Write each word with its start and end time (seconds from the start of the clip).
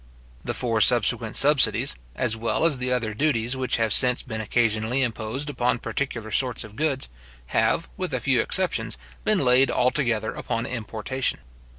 The 0.43 0.55
four 0.55 0.81
subsequent 0.81 1.37
subsidies, 1.37 1.95
as 2.15 2.35
well 2.35 2.65
as 2.65 2.79
the 2.79 2.91
other 2.91 3.13
duties 3.13 3.55
which 3.55 3.75
have 3.77 3.93
since 3.93 4.23
been 4.23 4.41
occasionally 4.41 5.03
imposed 5.03 5.47
upon 5.47 5.77
particular 5.77 6.31
sorts 6.31 6.63
of 6.63 6.75
goods, 6.75 7.07
have, 7.53 7.87
with 7.97 8.11
a 8.11 8.19
few 8.19 8.41
exceptions, 8.41 8.97
been 9.23 9.37
laid 9.45 9.69
altogether 9.69 10.33
upon 10.33 10.65
importation. 10.65 11.37